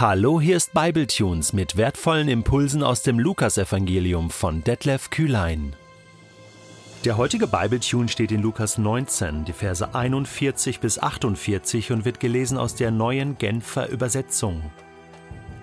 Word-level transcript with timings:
Hallo, 0.00 0.40
hier 0.40 0.56
ist 0.56 0.74
Bibletunes 0.74 1.52
mit 1.52 1.76
wertvollen 1.76 2.28
Impulsen 2.28 2.84
aus 2.84 3.02
dem 3.02 3.18
Lukasevangelium 3.18 4.30
von 4.30 4.62
Detlef 4.62 5.10
Kühlein. 5.10 5.74
Der 7.04 7.16
heutige 7.16 7.48
Bibletune 7.48 8.08
steht 8.08 8.30
in 8.30 8.40
Lukas 8.40 8.78
19, 8.78 9.44
die 9.44 9.52
Verse 9.52 9.92
41 9.92 10.78
bis 10.78 11.00
48 11.00 11.90
und 11.90 12.04
wird 12.04 12.20
gelesen 12.20 12.58
aus 12.58 12.76
der 12.76 12.92
neuen 12.92 13.38
Genfer 13.38 13.88
Übersetzung. 13.88 14.62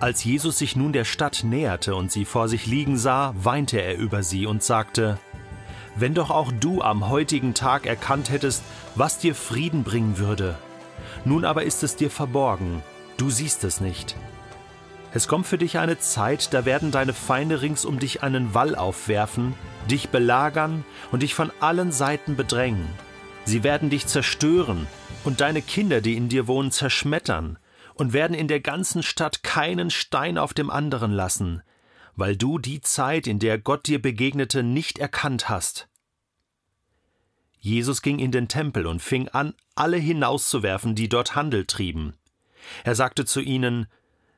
Als 0.00 0.22
Jesus 0.22 0.58
sich 0.58 0.76
nun 0.76 0.92
der 0.92 1.06
Stadt 1.06 1.42
näherte 1.42 1.94
und 1.94 2.12
sie 2.12 2.26
vor 2.26 2.50
sich 2.50 2.66
liegen 2.66 2.98
sah, 2.98 3.32
weinte 3.42 3.80
er 3.80 3.96
über 3.96 4.22
sie 4.22 4.44
und 4.44 4.62
sagte: 4.62 5.18
Wenn 5.96 6.12
doch 6.12 6.28
auch 6.28 6.52
du 6.60 6.82
am 6.82 7.08
heutigen 7.08 7.54
Tag 7.54 7.86
erkannt 7.86 8.28
hättest, 8.28 8.62
was 8.96 9.18
dir 9.18 9.34
Frieden 9.34 9.82
bringen 9.82 10.18
würde. 10.18 10.58
Nun 11.24 11.46
aber 11.46 11.62
ist 11.62 11.82
es 11.82 11.96
dir 11.96 12.10
verborgen 12.10 12.82
Du 13.16 13.30
siehst 13.30 13.64
es 13.64 13.80
nicht. 13.80 14.14
Es 15.12 15.28
kommt 15.28 15.46
für 15.46 15.56
dich 15.56 15.78
eine 15.78 15.98
Zeit, 15.98 16.52
da 16.52 16.66
werden 16.66 16.90
deine 16.90 17.14
Feinde 17.14 17.62
rings 17.62 17.86
um 17.86 17.98
dich 17.98 18.22
einen 18.22 18.52
Wall 18.52 18.74
aufwerfen, 18.74 19.54
dich 19.90 20.10
belagern 20.10 20.84
und 21.10 21.22
dich 21.22 21.34
von 21.34 21.50
allen 21.60 21.92
Seiten 21.92 22.36
bedrängen. 22.36 22.86
Sie 23.44 23.62
werden 23.62 23.88
dich 23.88 24.06
zerstören 24.06 24.86
und 25.24 25.40
deine 25.40 25.62
Kinder, 25.62 26.02
die 26.02 26.16
in 26.16 26.28
dir 26.28 26.46
wohnen, 26.46 26.70
zerschmettern 26.70 27.58
und 27.94 28.12
werden 28.12 28.34
in 28.34 28.48
der 28.48 28.60
ganzen 28.60 29.02
Stadt 29.02 29.42
keinen 29.42 29.88
Stein 29.88 30.36
auf 30.36 30.52
dem 30.52 30.68
anderen 30.68 31.12
lassen, 31.12 31.62
weil 32.14 32.36
du 32.36 32.58
die 32.58 32.82
Zeit, 32.82 33.26
in 33.26 33.38
der 33.38 33.58
Gott 33.58 33.86
dir 33.86 34.02
begegnete, 34.02 34.62
nicht 34.62 34.98
erkannt 34.98 35.48
hast. 35.48 35.88
Jesus 37.58 38.02
ging 38.02 38.18
in 38.18 38.32
den 38.32 38.48
Tempel 38.48 38.86
und 38.86 39.00
fing 39.00 39.28
an, 39.28 39.54
alle 39.74 39.96
hinauszuwerfen, 39.96 40.94
die 40.94 41.08
dort 41.08 41.34
Handel 41.34 41.64
trieben. 41.64 42.14
Er 42.84 42.94
sagte 42.94 43.24
zu 43.24 43.40
ihnen 43.40 43.86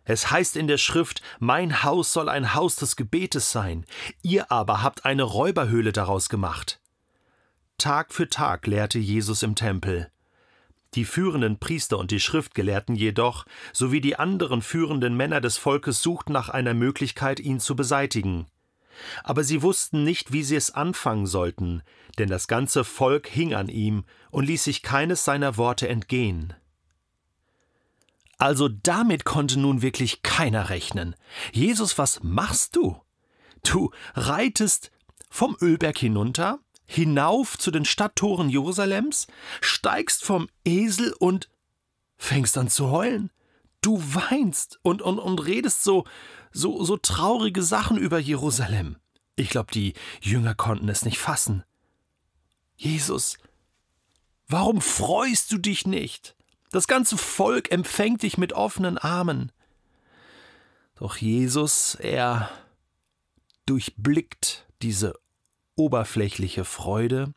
Es 0.05 0.31
heißt 0.31 0.57
in 0.57 0.67
der 0.67 0.79
Schrift 0.79 1.23
Mein 1.39 1.83
Haus 1.83 2.13
soll 2.13 2.29
ein 2.29 2.55
Haus 2.55 2.77
des 2.77 2.97
Gebetes 2.97 3.53
sein, 3.53 3.85
ihr 4.23 4.51
aber 4.51 4.83
habt 4.83 5.05
eine 5.05 5.23
Räuberhöhle 5.23 5.93
daraus 5.93 6.29
gemacht. 6.29 6.81
Tag 7.79 8.13
für 8.13 8.29
Tag 8.29 8.67
lehrte 8.67 8.99
Jesus 8.99 9.43
im 9.43 9.55
Tempel. 9.55 10.11
Die 10.95 11.05
führenden 11.05 11.59
Priester 11.59 11.99
und 11.99 12.11
die 12.11 12.21
Schriftgelehrten 12.21 12.97
jedoch, 12.97 13.45
sowie 13.73 14.01
die 14.01 14.17
anderen 14.17 14.63
führenden 14.63 15.17
Männer 15.17 15.41
des 15.41 15.59
Volkes 15.59 16.03
suchten 16.03 16.33
nach 16.33 16.49
einer 16.49 16.75
Möglichkeit, 16.75 17.41
ihn 17.41 17.61
zu 17.61 17.77
beseitigen. 17.77 18.47
Aber 19.23 19.45
sie 19.45 19.63
wussten 19.63 20.03
nicht, 20.03 20.33
wie 20.33 20.43
sie 20.43 20.57
es 20.57 20.73
anfangen 20.73 21.27
sollten, 21.27 21.83
denn 22.19 22.29
das 22.29 22.49
ganze 22.49 22.85
Volk 22.85 23.29
hing 23.29 23.55
an 23.55 23.69
ihm 23.69 24.05
und 24.31 24.47
ließ 24.47 24.65
sich 24.65 24.83
keines 24.83 25.25
seiner 25.25 25.57
Worte 25.57 25.89
entgehen. 25.89 26.55
Also 28.39 28.69
damit 28.69 29.25
konnte 29.25 29.59
nun 29.59 29.83
wirklich 29.83 30.23
keiner 30.23 30.71
rechnen. 30.71 31.17
Jesus, 31.53 31.99
was 31.99 32.23
machst 32.23 32.77
du? 32.77 33.01
Du 33.65 33.91
reitest 34.15 34.93
vom 35.29 35.57
Ölberg 35.61 35.99
hinunter, 35.99 36.61
hinauf 36.87 37.59
zu 37.59 37.73
den 37.73 37.85
Stadttoren 37.85 38.49
Jerusalems, 38.49 39.27
steigst 39.61 40.25
vom 40.25 40.49
Esel 40.65 41.13
und 41.19 41.51
fängst 42.17 42.57
an 42.57 42.69
zu 42.69 42.91
heulen. 42.91 43.31
Du 43.81 44.01
weinst 44.15 44.79
und, 44.83 45.03
und, 45.03 45.19
und 45.19 45.45
redest 45.45 45.83
so, 45.83 46.05
so, 46.53 46.83
so 46.85 46.97
traurige 46.97 47.63
Sachen 47.63 47.97
über 47.97 48.19
Jerusalem. 48.19 48.97
Ich 49.37 49.51
glaube, 49.51 49.73
die 49.73 49.95
Jünger 50.21 50.55
konnten 50.55 50.89
es 50.89 51.05
nicht 51.05 51.19
fassen. 51.19 51.65
Jesus, 52.77 53.37
warum 54.47 54.81
freust 54.81 55.51
du 55.53 55.59
dich 55.59 55.87
nicht? 55.87 56.37
Das 56.71 56.87
ganze 56.87 57.17
Volk 57.17 57.71
empfängt 57.71 58.23
dich 58.23 58.37
mit 58.37 58.53
offenen 58.53 58.99
Armen. 58.99 59.53
Doch 60.97 61.17
Jesus, 61.17 61.95
er 61.95 62.51
durchblickt 63.67 64.67
diese 64.83 65.15
oberflächliche 65.77 66.65
Freude 66.65 67.33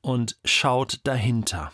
und 0.00 0.38
schaut 0.44 1.00
dahinter. 1.04 1.72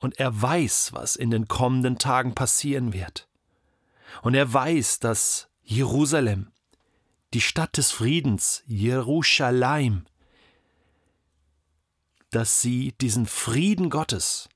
Und 0.00 0.18
er 0.18 0.40
weiß, 0.40 0.92
was 0.92 1.16
in 1.16 1.30
den 1.30 1.48
kommenden 1.48 1.98
Tagen 1.98 2.34
passieren 2.34 2.92
wird. 2.92 3.26
Und 4.22 4.34
er 4.34 4.52
weiß, 4.52 5.00
dass 5.00 5.48
Jerusalem, 5.62 6.52
die 7.32 7.40
Stadt 7.40 7.76
des 7.78 7.90
Friedens, 7.90 8.62
Jerusalem, 8.66 10.04
dass 12.30 12.60
sie 12.60 12.92
diesen 13.00 13.26
Frieden 13.26 13.90
Gottes 13.90 14.48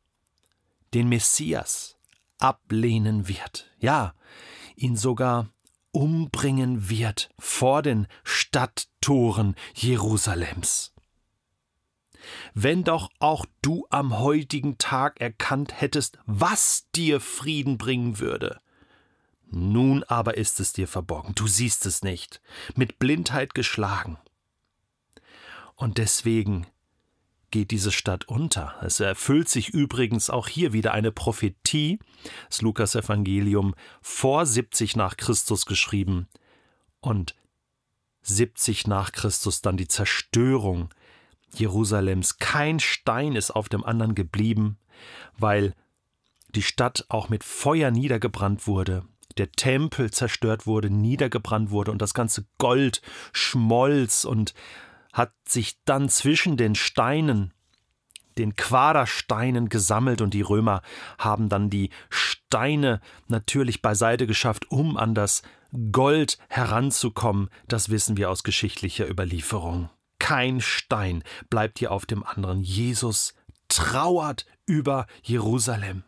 den 0.95 1.09
Messias 1.09 1.97
ablehnen 2.39 3.29
wird, 3.29 3.71
ja, 3.79 4.15
ihn 4.77 4.97
sogar 4.97 5.49
umbringen 5.91 6.89
wird 6.89 7.31
vor 7.39 7.83
den 7.83 8.07
Stadttoren 8.23 9.57
Jerusalems. 9.75 10.95
Wenn 12.55 12.85
doch 12.85 13.11
auch 13.21 13.47
du 13.63 13.87
am 13.91 14.19
heutigen 14.19 14.79
Tag 14.79 15.21
erkannt 15.21 15.81
hättest, 15.81 16.19
was 16.27 16.87
dir 16.95 17.21
Frieden 17.21 17.79
bringen 17.79 18.19
würde. 18.19 18.61
Nun 19.51 20.05
aber 20.05 20.37
ist 20.37 20.61
es 20.61 20.73
dir 20.75 20.87
verborgen, 20.87 21.35
du 21.35 21.47
siehst 21.47 21.87
es 21.87 22.03
nicht, 22.03 22.43
mit 22.75 22.99
Blindheit 22.99 23.55
geschlagen. 23.55 24.19
Und 25.75 25.97
deswegen 25.99 26.67
geht 27.51 27.71
diese 27.71 27.93
Stadt 27.93 28.29
unter. 28.29 28.75
Es 28.83 29.01
erfüllt 29.01 29.49
sich 29.49 29.71
übrigens 29.71 30.31
auch 30.31 30.49
hier 30.49 30.73
wieder 30.73 30.93
eine 30.93 31.13
Prophetie, 31.13 31.99
das 32.49 32.63
Lukas 32.63 32.95
Evangelium 32.95 33.75
vor 34.01 34.45
70 34.45 34.97
nach 34.97 35.17
Christus 35.17 35.67
geschrieben 35.67 36.29
und 37.01 37.35
70 38.23 38.87
nach 38.87 39.13
Christus 39.13 39.63
dann 39.63 39.77
die 39.77 39.89
Zerstörung 39.89 40.91
Jerusalems. 41.55 42.39
Kein 42.39 42.81
Stein 42.81 43.35
ist 43.35 43.51
auf 43.51 43.69
dem 43.69 43.85
anderen 43.85 44.15
geblieben, 44.15 44.79
weil 45.39 45.75
die 46.55 46.63
Stadt 46.63 47.07
auch 47.09 47.29
mit 47.29 47.45
Feuer 47.45 47.91
niedergebrannt 47.91 48.67
wurde, 48.67 49.05
der 49.37 49.53
Tempel 49.53 50.11
zerstört 50.11 50.67
wurde, 50.67 50.91
niedergebrannt 50.91 51.71
wurde 51.71 51.93
und 51.93 52.03
das 52.03 52.15
ganze 52.15 52.47
Gold 52.59 53.03
schmolz 53.33 54.25
und 54.25 54.55
hat 55.19 55.33
sich 55.47 55.83
dann 55.85 56.09
zwischen 56.09 56.57
den 56.57 56.75
Steinen, 56.75 57.53
den 58.39 58.55
Quadersteinen 58.55 59.69
gesammelt 59.69 60.21
und 60.21 60.33
die 60.33 60.43
Römer 60.43 60.81
haben 61.19 61.49
dann 61.49 61.69
die 61.69 61.91
Steine 62.09 63.01
natürlich 63.27 63.83
beiseite 63.83 64.27
geschafft, 64.27 64.71
um 64.71 64.97
an 64.97 65.15
das 65.15 65.43
Gold 65.93 66.39
heranzukommen. 66.49 67.51
Das 67.67 67.91
wissen 67.91 68.17
wir 68.17 68.31
aus 68.31 68.45
geschichtlicher 68.45 69.09
Überlieferung. 69.11 69.91
Kein 70.19 70.61
Stein 70.61 71.25
bleibt 71.51 71.81
hier 71.81 71.93
auf 71.93 72.07
dem 72.07 72.25
anderen. 72.25 72.63
Jesus 72.63 73.35
trauert 73.69 74.47
über 74.67 75.07
Jerusalem. 75.23 76.05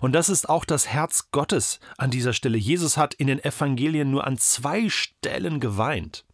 Und 0.00 0.12
das 0.12 0.28
ist 0.28 0.48
auch 0.48 0.64
das 0.64 0.88
Herz 0.88 1.30
Gottes 1.30 1.78
an 1.96 2.10
dieser 2.10 2.32
Stelle. 2.32 2.58
Jesus 2.58 2.96
hat 2.96 3.14
in 3.14 3.28
den 3.28 3.42
Evangelien 3.42 4.10
nur 4.10 4.26
an 4.26 4.38
zwei 4.38 4.88
Stellen 4.88 5.60
geweint. 5.60 6.24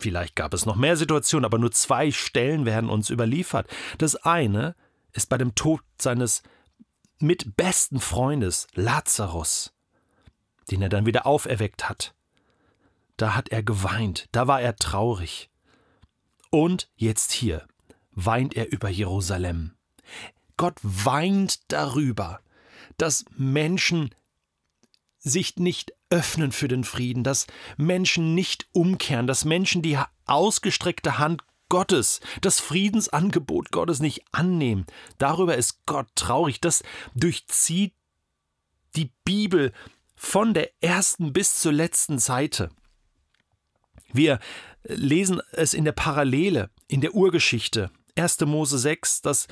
Vielleicht 0.00 0.34
gab 0.34 0.54
es 0.54 0.66
noch 0.66 0.76
mehr 0.76 0.96
Situationen, 0.96 1.44
aber 1.44 1.58
nur 1.58 1.72
zwei 1.72 2.10
Stellen 2.10 2.64
werden 2.64 2.90
uns 2.90 3.10
überliefert. 3.10 3.68
Das 3.98 4.16
eine 4.16 4.74
ist 5.12 5.28
bei 5.28 5.38
dem 5.38 5.54
Tod 5.54 5.82
seines 5.98 6.42
mit 7.18 7.56
besten 7.56 8.00
Freundes 8.00 8.66
Lazarus, 8.74 9.74
den 10.70 10.80
er 10.80 10.88
dann 10.88 11.06
wieder 11.06 11.26
auferweckt 11.26 11.88
hat. 11.88 12.14
Da 13.18 13.34
hat 13.34 13.50
er 13.50 13.62
geweint, 13.62 14.28
da 14.32 14.46
war 14.46 14.62
er 14.62 14.76
traurig. 14.76 15.50
Und 16.50 16.90
jetzt 16.96 17.32
hier 17.32 17.66
weint 18.12 18.56
er 18.56 18.72
über 18.72 18.88
Jerusalem. 18.88 19.76
Gott 20.56 20.78
weint 20.82 21.60
darüber, 21.70 22.40
dass 22.96 23.24
Menschen 23.36 24.14
sich 25.18 25.56
nicht 25.56 25.92
öffnen 26.10 26.52
für 26.52 26.68
den 26.68 26.84
Frieden, 26.84 27.24
dass 27.24 27.46
Menschen 27.76 28.34
nicht 28.34 28.68
umkehren, 28.72 29.26
dass 29.26 29.44
Menschen 29.44 29.82
die 29.82 29.98
ausgestreckte 30.26 31.18
Hand 31.18 31.42
Gottes, 31.68 32.20
das 32.40 32.60
Friedensangebot 32.60 33.70
Gottes 33.70 34.00
nicht 34.00 34.24
annehmen. 34.32 34.86
Darüber 35.18 35.56
ist 35.56 35.86
Gott 35.86 36.08
traurig. 36.16 36.60
Das 36.60 36.82
durchzieht 37.14 37.94
die 38.96 39.10
Bibel 39.24 39.72
von 40.16 40.52
der 40.52 40.70
ersten 40.82 41.32
bis 41.32 41.60
zur 41.60 41.72
letzten 41.72 42.18
Seite. 42.18 42.70
Wir 44.12 44.40
lesen 44.82 45.40
es 45.52 45.72
in 45.72 45.84
der 45.84 45.92
Parallele, 45.92 46.70
in 46.88 47.00
der 47.00 47.14
Urgeschichte. 47.14 47.90
1. 48.16 48.40
Mose 48.40 48.78
6, 48.78 49.22
dass 49.22 49.46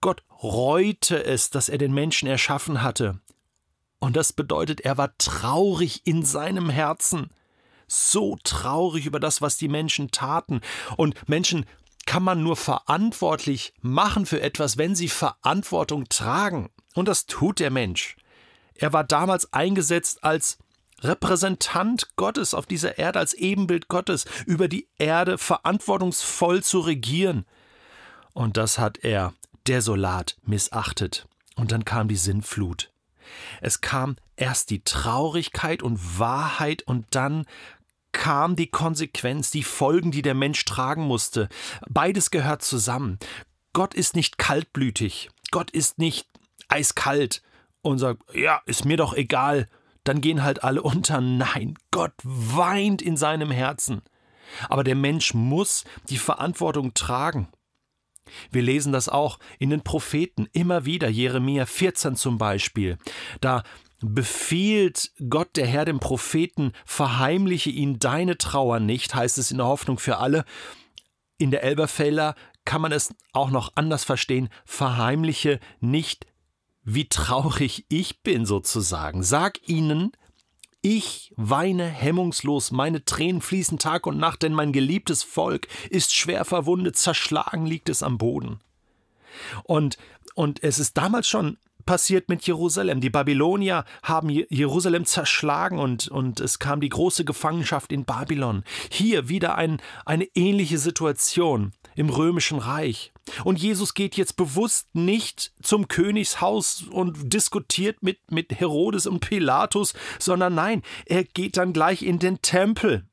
Gott 0.00 0.22
reute 0.42 1.24
es, 1.24 1.50
dass 1.50 1.68
er 1.68 1.78
den 1.78 1.92
Menschen 1.92 2.28
erschaffen 2.28 2.82
hatte. 2.82 3.20
Und 4.00 4.16
das 4.16 4.32
bedeutet, 4.32 4.80
er 4.80 4.98
war 4.98 5.16
traurig 5.18 6.02
in 6.04 6.24
seinem 6.24 6.70
Herzen. 6.70 7.30
So 7.86 8.38
traurig 8.42 9.06
über 9.06 9.20
das, 9.20 9.42
was 9.42 9.56
die 9.56 9.68
Menschen 9.68 10.10
taten. 10.10 10.60
Und 10.96 11.28
Menschen 11.28 11.66
kann 12.06 12.22
man 12.22 12.42
nur 12.42 12.56
verantwortlich 12.56 13.74
machen 13.82 14.26
für 14.26 14.40
etwas, 14.40 14.78
wenn 14.78 14.94
sie 14.94 15.08
Verantwortung 15.08 16.08
tragen. 16.08 16.70
Und 16.94 17.06
das 17.06 17.26
tut 17.26 17.60
der 17.60 17.70
Mensch. 17.70 18.16
Er 18.74 18.92
war 18.92 19.04
damals 19.04 19.52
eingesetzt 19.52 20.24
als 20.24 20.58
Repräsentant 21.02 22.16
Gottes 22.16 22.54
auf 22.54 22.66
dieser 22.66 22.98
Erde, 22.98 23.18
als 23.18 23.34
Ebenbild 23.34 23.88
Gottes, 23.88 24.24
über 24.46 24.68
die 24.68 24.88
Erde 24.98 25.38
verantwortungsvoll 25.38 26.62
zu 26.62 26.80
regieren. 26.80 27.44
Und 28.32 28.56
das 28.56 28.78
hat 28.78 28.98
er 29.04 29.34
desolat 29.66 30.36
missachtet. 30.42 31.26
Und 31.56 31.72
dann 31.72 31.84
kam 31.84 32.08
die 32.08 32.16
Sinnflut. 32.16 32.89
Es 33.60 33.80
kam 33.80 34.16
erst 34.36 34.70
die 34.70 34.82
Traurigkeit 34.82 35.82
und 35.82 36.18
Wahrheit 36.18 36.82
und 36.82 37.06
dann 37.10 37.46
kam 38.12 38.56
die 38.56 38.68
Konsequenz, 38.68 39.50
die 39.50 39.62
Folgen, 39.62 40.10
die 40.10 40.22
der 40.22 40.34
Mensch 40.34 40.64
tragen 40.64 41.02
musste. 41.02 41.48
Beides 41.88 42.30
gehört 42.30 42.62
zusammen. 42.62 43.18
Gott 43.72 43.94
ist 43.94 44.16
nicht 44.16 44.38
kaltblütig. 44.38 45.30
Gott 45.50 45.70
ist 45.70 45.98
nicht 45.98 46.28
eiskalt 46.68 47.42
und 47.82 47.98
sagt, 47.98 48.22
ja, 48.34 48.60
ist 48.66 48.84
mir 48.84 48.96
doch 48.96 49.14
egal, 49.14 49.68
dann 50.04 50.20
gehen 50.20 50.42
halt 50.42 50.64
alle 50.64 50.82
unter. 50.82 51.20
Nein, 51.20 51.76
Gott 51.90 52.12
weint 52.22 53.02
in 53.02 53.16
seinem 53.16 53.50
Herzen. 53.50 54.02
Aber 54.68 54.82
der 54.82 54.96
Mensch 54.96 55.34
muss 55.34 55.84
die 56.08 56.18
Verantwortung 56.18 56.94
tragen. 56.94 57.48
Wir 58.50 58.62
lesen 58.62 58.92
das 58.92 59.08
auch 59.08 59.38
in 59.58 59.70
den 59.70 59.82
Propheten 59.82 60.48
immer 60.52 60.84
wieder, 60.84 61.08
Jeremia 61.08 61.66
14 61.66 62.16
zum 62.16 62.38
Beispiel. 62.38 62.98
Da 63.40 63.62
befiehlt 64.00 65.12
Gott 65.28 65.56
der 65.56 65.66
Herr 65.66 65.84
dem 65.84 66.00
Propheten, 66.00 66.72
verheimliche 66.84 67.70
ihn 67.70 67.98
deine 67.98 68.38
Trauer 68.38 68.80
nicht, 68.80 69.14
heißt 69.14 69.38
es 69.38 69.50
in 69.50 69.58
der 69.58 69.66
Hoffnung 69.66 69.98
für 69.98 70.18
alle. 70.18 70.44
In 71.38 71.50
der 71.50 71.62
Elberfelder 71.62 72.34
kann 72.64 72.82
man 72.82 72.92
es 72.92 73.14
auch 73.32 73.50
noch 73.50 73.72
anders 73.74 74.04
verstehen, 74.04 74.48
verheimliche 74.64 75.60
nicht, 75.80 76.26
wie 76.82 77.08
traurig 77.08 77.84
ich 77.88 78.22
bin 78.22 78.46
sozusagen. 78.46 79.22
Sag 79.22 79.68
ihnen, 79.68 80.12
ich 80.82 81.32
weine 81.36 81.86
hemmungslos, 81.86 82.70
meine 82.70 83.04
Tränen 83.04 83.42
fließen 83.42 83.78
Tag 83.78 84.06
und 84.06 84.18
Nacht, 84.18 84.42
denn 84.42 84.52
mein 84.52 84.72
geliebtes 84.72 85.22
Volk 85.22 85.68
ist 85.90 86.14
schwer 86.14 86.44
verwundet, 86.44 86.96
zerschlagen 86.96 87.66
liegt 87.66 87.88
es 87.88 88.02
am 88.02 88.18
Boden. 88.18 88.60
Und, 89.64 89.98
und 90.34 90.62
es 90.62 90.78
ist 90.78 90.96
damals 90.96 91.28
schon 91.28 91.58
passiert 91.90 92.28
mit 92.28 92.46
Jerusalem. 92.46 93.00
Die 93.00 93.10
Babylonier 93.10 93.84
haben 94.04 94.30
Jerusalem 94.30 95.06
zerschlagen 95.06 95.80
und, 95.80 96.06
und 96.06 96.38
es 96.38 96.60
kam 96.60 96.80
die 96.80 96.88
große 96.88 97.24
Gefangenschaft 97.24 97.90
in 97.90 98.04
Babylon. 98.04 98.62
Hier 98.92 99.28
wieder 99.28 99.56
ein, 99.56 99.82
eine 100.06 100.28
ähnliche 100.36 100.78
Situation 100.78 101.72
im 101.96 102.08
römischen 102.08 102.60
Reich. 102.60 103.12
Und 103.42 103.60
Jesus 103.60 103.94
geht 103.94 104.16
jetzt 104.16 104.36
bewusst 104.36 104.94
nicht 104.94 105.52
zum 105.62 105.88
Königshaus 105.88 106.84
und 106.92 107.32
diskutiert 107.32 108.04
mit, 108.04 108.18
mit 108.30 108.60
Herodes 108.60 109.08
und 109.08 109.18
Pilatus, 109.18 109.94
sondern 110.20 110.54
nein, 110.54 110.82
er 111.06 111.24
geht 111.24 111.56
dann 111.56 111.72
gleich 111.72 112.04
in 112.04 112.20
den 112.20 112.40
Tempel. 112.40 113.04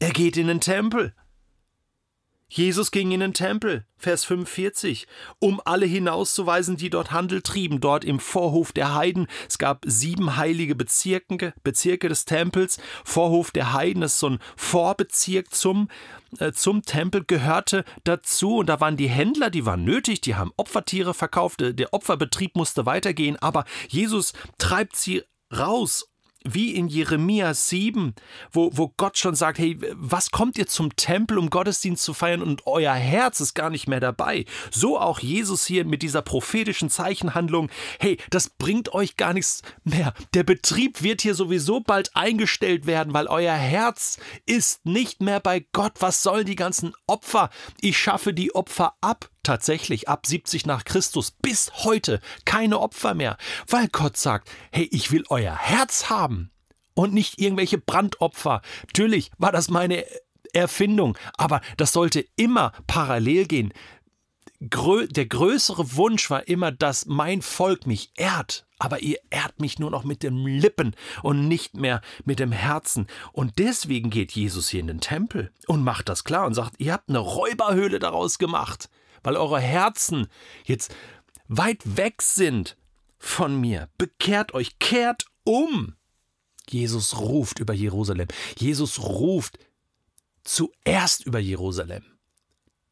Er 0.00 0.10
geht 0.10 0.36
in 0.36 0.48
den 0.48 0.60
Tempel. 0.60 1.14
Jesus 2.48 2.92
ging 2.92 3.10
in 3.10 3.20
den 3.20 3.34
Tempel, 3.34 3.84
Vers 3.96 4.24
45, 4.24 5.08
um 5.40 5.60
alle 5.64 5.86
hinauszuweisen, 5.86 6.76
die 6.76 6.90
dort 6.90 7.10
Handel 7.10 7.42
trieben, 7.42 7.80
dort 7.80 8.04
im 8.04 8.20
Vorhof 8.20 8.70
der 8.70 8.94
Heiden. 8.94 9.26
Es 9.48 9.58
gab 9.58 9.84
sieben 9.84 10.36
heilige 10.36 10.76
Bezirke, 10.76 11.54
Bezirke 11.64 12.08
des 12.08 12.24
Tempels. 12.24 12.78
Vorhof 13.04 13.50
der 13.50 13.72
Heiden 13.72 14.02
ist 14.02 14.20
so 14.20 14.30
ein 14.30 14.38
Vorbezirk 14.56 15.52
zum, 15.52 15.88
äh, 16.38 16.52
zum 16.52 16.82
Tempel, 16.82 17.24
gehörte 17.24 17.84
dazu. 18.04 18.58
Und 18.58 18.66
da 18.66 18.80
waren 18.80 18.96
die 18.96 19.08
Händler, 19.08 19.50
die 19.50 19.66
waren 19.66 19.84
nötig, 19.84 20.20
die 20.20 20.36
haben 20.36 20.52
Opfertiere 20.56 21.14
verkauft, 21.14 21.60
der 21.60 21.92
Opferbetrieb 21.92 22.54
musste 22.54 22.86
weitergehen. 22.86 23.36
Aber 23.36 23.64
Jesus 23.88 24.34
treibt 24.58 24.94
sie 24.94 25.24
raus 25.52 26.08
wie 26.54 26.74
in 26.74 26.88
Jeremia 26.88 27.54
7, 27.54 28.14
wo, 28.50 28.70
wo 28.72 28.92
Gott 28.96 29.18
schon 29.18 29.34
sagt, 29.34 29.58
hey, 29.58 29.78
was 29.94 30.30
kommt 30.30 30.58
ihr 30.58 30.66
zum 30.66 30.94
Tempel, 30.96 31.38
um 31.38 31.50
Gottesdienst 31.50 32.02
zu 32.02 32.14
feiern 32.14 32.42
und 32.42 32.66
euer 32.66 32.94
Herz 32.94 33.40
ist 33.40 33.54
gar 33.54 33.70
nicht 33.70 33.86
mehr 33.86 34.00
dabei. 34.00 34.44
So 34.70 34.98
auch 34.98 35.20
Jesus 35.20 35.66
hier 35.66 35.84
mit 35.84 36.02
dieser 36.02 36.22
prophetischen 36.22 36.90
Zeichenhandlung, 36.90 37.70
hey, 37.98 38.18
das 38.30 38.50
bringt 38.50 38.92
euch 38.92 39.16
gar 39.16 39.32
nichts 39.32 39.62
mehr. 39.84 40.14
Der 40.34 40.44
Betrieb 40.44 41.02
wird 41.02 41.22
hier 41.22 41.34
sowieso 41.34 41.80
bald 41.80 42.14
eingestellt 42.14 42.86
werden, 42.86 43.14
weil 43.14 43.26
euer 43.26 43.54
Herz 43.54 44.18
ist 44.46 44.84
nicht 44.86 45.20
mehr 45.22 45.40
bei 45.40 45.66
Gott. 45.72 45.94
Was 46.00 46.22
sollen 46.22 46.46
die 46.46 46.56
ganzen 46.56 46.94
Opfer? 47.06 47.50
Ich 47.80 47.98
schaffe 47.98 48.32
die 48.32 48.54
Opfer 48.54 48.94
ab 49.00 49.30
tatsächlich 49.46 50.08
ab 50.08 50.26
70 50.26 50.66
nach 50.66 50.84
Christus 50.84 51.30
bis 51.30 51.72
heute 51.84 52.20
keine 52.44 52.80
Opfer 52.80 53.14
mehr, 53.14 53.38
weil 53.68 53.88
Gott 53.88 54.16
sagt, 54.16 54.50
hey, 54.72 54.88
ich 54.90 55.12
will 55.12 55.24
euer 55.28 55.54
Herz 55.54 56.10
haben 56.10 56.50
und 56.94 57.14
nicht 57.14 57.38
irgendwelche 57.38 57.78
Brandopfer. 57.78 58.60
Natürlich 58.88 59.30
war 59.38 59.52
das 59.52 59.70
meine 59.70 60.04
Erfindung, 60.52 61.16
aber 61.36 61.60
das 61.76 61.92
sollte 61.92 62.24
immer 62.36 62.72
parallel 62.88 63.46
gehen. 63.46 63.72
der 64.58 65.26
größere 65.26 65.94
Wunsch 65.94 66.28
war 66.28 66.48
immer, 66.48 66.72
dass 66.72 67.06
mein 67.06 67.40
Volk 67.40 67.86
mich 67.86 68.10
ehrt, 68.16 68.66
aber 68.80 69.00
ihr 69.00 69.18
ehrt 69.30 69.60
mich 69.60 69.78
nur 69.78 69.92
noch 69.92 70.02
mit 70.02 70.24
den 70.24 70.44
Lippen 70.44 70.96
und 71.22 71.46
nicht 71.46 71.76
mehr 71.76 72.00
mit 72.24 72.40
dem 72.40 72.50
Herzen. 72.50 73.06
Und 73.32 73.58
deswegen 73.58 74.10
geht 74.10 74.32
Jesus 74.32 74.70
hier 74.70 74.80
in 74.80 74.88
den 74.88 75.00
Tempel 75.00 75.52
und 75.68 75.84
macht 75.84 76.08
das 76.08 76.24
klar 76.24 76.46
und 76.46 76.54
sagt, 76.54 76.80
ihr 76.80 76.92
habt 76.92 77.08
eine 77.10 77.18
Räuberhöhle 77.18 78.00
daraus 78.00 78.38
gemacht 78.38 78.88
weil 79.26 79.36
eure 79.36 79.58
Herzen 79.58 80.28
jetzt 80.66 80.94
weit 81.48 81.96
weg 81.96 82.22
sind 82.22 82.76
von 83.18 83.60
mir. 83.60 83.88
Bekehrt 83.98 84.54
euch, 84.54 84.78
kehrt 84.78 85.26
um. 85.42 85.96
Jesus 86.68 87.18
ruft 87.18 87.58
über 87.58 87.74
Jerusalem. 87.74 88.28
Jesus 88.56 89.00
ruft 89.00 89.58
zuerst 90.44 91.26
über 91.26 91.40
Jerusalem. 91.40 92.04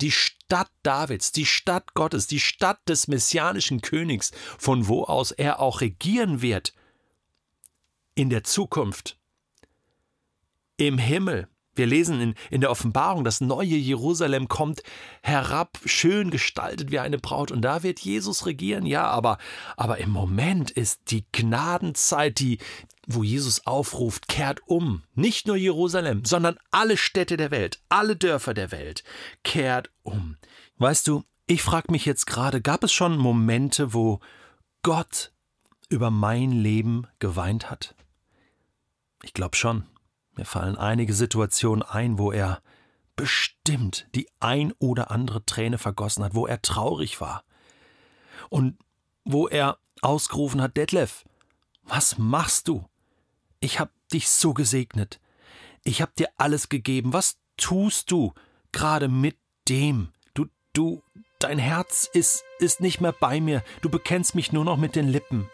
Die 0.01 0.11
Stadt 0.11 0.73
Davids, 0.83 1.31
die 1.31 1.47
Stadt 1.47 1.95
Gottes, 1.95 2.27
die 2.27 2.41
Stadt 2.41 2.81
des 2.89 3.07
messianischen 3.07 3.81
Königs, 3.81 4.33
von 4.59 4.89
wo 4.89 5.05
aus 5.05 5.31
er 5.31 5.61
auch 5.61 5.83
regieren 5.83 6.43
wird 6.43 6.75
in 8.17 8.29
der 8.29 8.43
Zukunft. 8.43 9.21
Im 10.79 10.99
Himmel 10.99 11.47
wir 11.75 11.87
lesen 11.87 12.21
in, 12.21 12.35
in 12.51 12.61
der 12.61 12.71
Offenbarung, 12.71 13.25
das 13.25 13.41
neue 13.41 13.77
Jerusalem 13.77 14.49
kommt 14.49 14.83
herab, 15.23 15.79
schön 15.85 16.31
gestaltet 16.31 16.91
wie 16.91 16.99
eine 16.99 17.19
Braut. 17.19 17.51
Und 17.51 17.63
da 17.63 17.83
wird 17.83 18.01
Jesus 18.01 18.47
regieren, 18.47 18.87
ja, 18.87 19.07
aber, 19.07 19.39
aber 19.77 19.99
im 19.99 20.11
Moment 20.11 20.71
ist 20.71 21.11
die 21.11 21.25
Gnadenzeit, 21.33 22.39
die, 22.39 22.59
wo 23.07 23.23
Jesus 23.23 23.67
aufruft, 23.67 24.29
kehrt 24.29 24.61
um. 24.67 25.03
Nicht 25.15 25.47
nur 25.47 25.57
Jerusalem, 25.57 26.25
sondern 26.25 26.57
alle 26.71 26.97
Städte 26.97 27.37
der 27.37 27.51
Welt, 27.51 27.81
alle 27.89 28.17
Dörfer 28.17 28.55
der 28.55 28.71
Welt, 28.71 29.05
kehrt 29.43 29.91
um. 30.03 30.37
Weißt 30.79 31.07
du, 31.07 31.25
ich 31.47 31.63
frage 31.63 31.93
mich 31.93 32.07
jetzt 32.07 32.27
gerade, 32.27 32.61
gab 32.61 32.85
es 32.85 32.93
schon 32.93 33.19
Momente, 33.19 33.93
wo 33.93 34.21
Gott 34.83 35.33
über 35.89 36.11
mein 36.11 36.53
Leben 36.53 37.07
geweint 37.19 37.71
hat? 37.71 37.95
Ich 39.23 39.35
glaube 39.35 39.57
schon. 39.57 39.85
Mir 40.37 40.45
fallen 40.45 40.77
einige 40.77 41.15
Situationen 41.15 41.83
ein, 41.83 42.19
wo 42.19 42.33
er 42.33 42.61
bestimmt 43.17 44.09
die 44.15 44.29
ein 44.41 44.73
oder 44.79 45.11
andere 45.11 45.45
Träne 45.45 45.79
vergossen 45.79 46.25
hat, 46.25 46.35
wo 46.35 46.47
er 46.47 46.61
traurig 46.63 47.21
war. 47.21 47.45
Und 48.49 48.77
wo 49.25 49.47
er 49.49 49.79
ausgerufen 50.03 50.61
hat, 50.61 50.77
Detlef, 50.77 51.25
was 51.85 52.19
machst 52.19 52.69
du? 52.69 52.85
Ich 53.61 53.79
hab 53.79 53.91
dich 54.13 54.29
so 54.29 54.53
gesegnet. 54.53 55.21
Ich 55.85 56.03
hab 56.03 56.15
dir 56.17 56.29
alles 56.37 56.69
gegeben. 56.69 57.13
Was 57.13 57.39
tust 57.57 58.11
du 58.11 58.35
gerade 58.73 59.09
mit 59.09 59.39
dem? 59.69 60.13
Du, 60.35 60.47
du, 60.73 61.03
dein 61.39 61.59
Herz 61.59 62.09
ist, 62.13 62.45
ist 62.59 62.81
nicht 62.81 63.01
mehr 63.01 63.13
bei 63.13 63.41
mir. 63.41 63.63
Du 63.81 63.89
bekennst 63.89 64.35
mich 64.35 64.53
nur 64.53 64.65
noch 64.65 64.77
mit 64.77 64.97
den 64.97 65.09
Lippen 65.09 65.49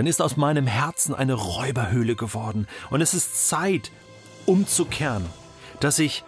dann 0.00 0.06
ist 0.06 0.22
aus 0.22 0.38
meinem 0.38 0.66
Herzen 0.66 1.14
eine 1.14 1.34
Räuberhöhle 1.34 2.16
geworden. 2.16 2.66
Und 2.88 3.02
es 3.02 3.12
ist 3.12 3.50
Zeit, 3.50 3.92
umzukehren, 4.46 5.26
dass 5.78 5.98
ich, 5.98 6.24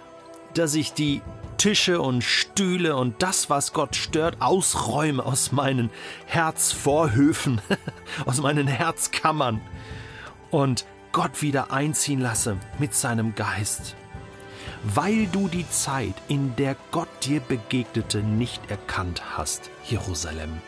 dass 0.53 0.75
ich 0.75 0.93
die 0.93 1.23
Tische 1.57 2.03
und 2.03 2.23
Stühle 2.23 2.97
und 2.97 3.23
das, 3.23 3.49
was 3.49 3.73
Gott 3.73 3.97
stört, 3.97 4.43
ausräume 4.43 5.25
aus 5.25 5.53
meinen 5.53 5.89
Herzvorhöfen, 6.27 7.63
aus 8.27 8.43
meinen 8.43 8.67
Herzkammern 8.67 9.63
und 10.51 10.85
Gott 11.13 11.41
wieder 11.41 11.73
einziehen 11.73 12.21
lasse 12.21 12.59
mit 12.79 12.95
seinem 12.95 13.35
Geist. 13.35 13.97
Weil 14.83 15.29
du 15.29 15.49
die 15.49 15.67
Zeit, 15.71 16.17
in 16.29 16.55
der 16.57 16.77
Gott 16.91 17.09
dir 17.23 17.41
begegnete, 17.41 18.19
nicht 18.19 18.71
erkannt 18.71 19.23
hast, 19.35 19.71
Jerusalem. 19.89 20.59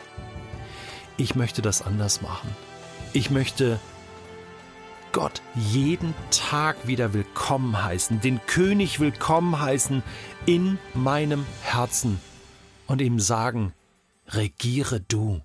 Ich 1.17 1.35
möchte 1.35 1.61
das 1.61 1.83
anders 1.83 2.23
machen. 2.23 2.49
Ich 3.15 3.31
möchte 3.31 3.79
Gott 5.13 5.41
jeden 5.55 6.13
Tag 6.31 6.85
wieder 6.85 7.13
willkommen 7.13 7.81
heißen, 7.81 8.19
den 8.19 8.45
König 8.45 8.99
willkommen 8.99 9.57
heißen 9.57 10.03
in 10.45 10.77
meinem 10.93 11.45
Herzen 11.61 12.19
und 12.87 12.99
ihm 12.99 13.21
sagen, 13.21 13.73
regiere 14.27 14.99
du. 14.99 15.39